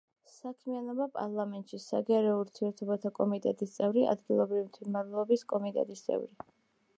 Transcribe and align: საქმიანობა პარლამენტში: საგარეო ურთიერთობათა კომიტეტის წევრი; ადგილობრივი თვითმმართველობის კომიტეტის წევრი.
საქმიანობა 0.35 1.05
პარლამენტში: 1.17 1.79
საგარეო 1.83 2.39
ურთიერთობათა 2.45 3.11
კომიტეტის 3.19 3.75
წევრი; 3.77 4.07
ადგილობრივი 4.15 4.67
თვითმმართველობის 4.79 5.45
კომიტეტის 5.55 6.05
წევრი. 6.09 6.35